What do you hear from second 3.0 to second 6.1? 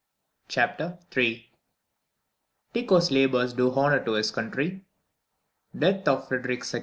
Labours do honour to his Country Death